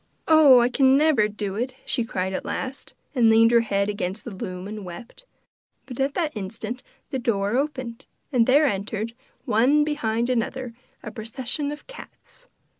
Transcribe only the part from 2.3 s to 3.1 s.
at last,